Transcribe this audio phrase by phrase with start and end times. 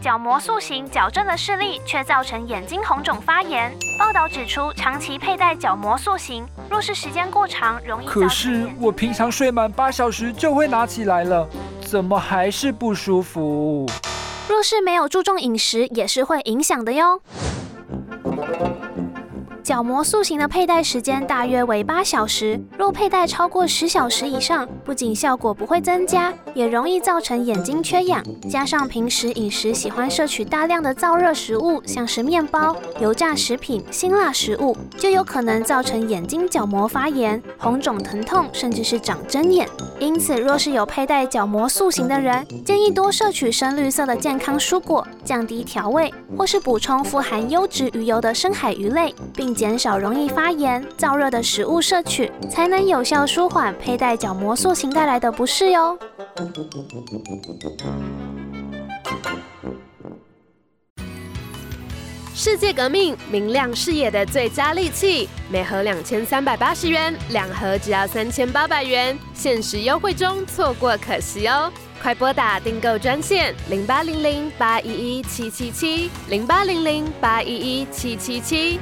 [0.00, 3.74] 角膜塑形矫正了视力，却造成眼睛红肿发炎。
[3.98, 11.48] 报道指出，长期佩戴角膜塑形，若是时间过长，容易造成可是我平常睡满八小时就会拿起来了，
[11.80, 13.86] 怎么还是不舒服？
[14.48, 17.20] 若是没有注重饮食，也是会影响的哟。
[19.68, 28.24] 角膜塑形的佩戴时间大约为八小时，若佩戴超过十小时以上，不仅效果不会增加，也容易造成眼睛缺氧。
[28.48, 39.68] 加上平时饮食喜欢摄取大量的燥热食物，像是面包、油炸食品、辛辣食物，就有可能造成眼睛角膜发炎、红肿、疼痛，甚至是长针眼。
[40.00, 55.98] 因此，若是有佩戴角膜塑形的人，建议多摄取深绿色的健康蔬果，降低调味，或是补充富含优质鱼油的深海鱼类，并减少容易发炎、燥热的食物摄取，才能有效舒缓佩戴角膜塑形带来的不适哟。
[62.32, 71.68] 世界革命，明亮视野的最佳利器，每盒两千三百八十元，两盒只要三千八百元，限时优惠中，错过可惜哦！
[72.00, 78.78] 快拨打订购专线零八零零八一一七七七零八零零八一一七七七。